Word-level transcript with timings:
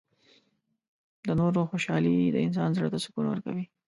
•د 1.27 1.29
نورو 1.39 1.61
خوشحالي 1.71 2.13
د 2.31 2.37
انسان 2.47 2.69
زړۀ 2.77 2.87
ته 2.93 2.97
سکون 3.05 3.25
ورکوي. 3.29 3.65